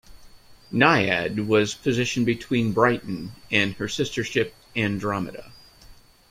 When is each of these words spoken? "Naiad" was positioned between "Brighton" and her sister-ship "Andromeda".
"Naiad" 0.71 1.41
was 1.47 1.75
positioned 1.75 2.25
between 2.25 2.71
"Brighton" 2.71 3.33
and 3.51 3.75
her 3.75 3.87
sister-ship 3.87 4.55
"Andromeda". 4.75 5.51